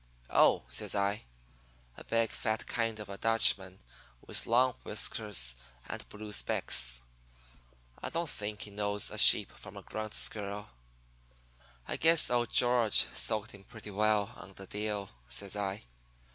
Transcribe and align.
"'Oh,' 0.31 0.63
says 0.67 0.95
I, 0.95 1.25
'a 1.95 2.03
big, 2.03 2.31
fat 2.31 2.65
kind 2.65 2.99
of 2.99 3.07
a 3.07 3.19
Dutchman 3.19 3.77
with 4.25 4.47
long 4.47 4.73
whiskers 4.81 5.53
and 5.87 6.09
blue 6.09 6.31
specs. 6.33 7.01
I 8.01 8.09
don't 8.09 8.27
think 8.27 8.63
he 8.63 8.71
knows 8.71 9.11
a 9.11 9.19
sheep 9.19 9.51
from 9.51 9.77
a 9.77 9.83
ground 9.83 10.15
squirrel. 10.15 10.69
I 11.87 11.97
guess 11.97 12.31
old 12.31 12.49
George 12.49 13.05
soaked 13.13 13.51
him 13.51 13.63
pretty 13.63 13.91
well 13.91 14.33
on 14.37 14.53
the 14.53 14.65
deal,' 14.65 15.11
says 15.27 15.55
I. 15.55 15.83